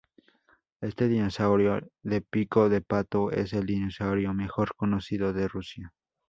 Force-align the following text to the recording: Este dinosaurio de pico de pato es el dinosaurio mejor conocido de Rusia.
Este 0.81 1.07
dinosaurio 1.07 1.79
de 2.01 2.21
pico 2.21 2.69
de 2.69 2.81
pato 2.81 3.29
es 3.29 3.53
el 3.53 3.67
dinosaurio 3.67 4.33
mejor 4.33 4.73
conocido 4.75 5.31
de 5.31 5.47
Rusia. 5.47 5.93